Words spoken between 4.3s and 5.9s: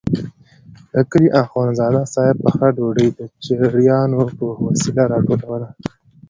په وسیله راټولوله.